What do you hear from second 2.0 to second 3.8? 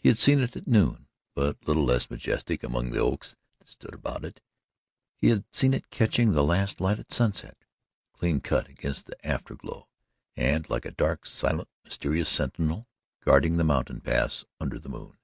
majestic, among the oaks that